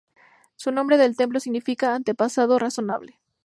[0.55, 3.19] Su nombre del templo significa "antepasado razonable".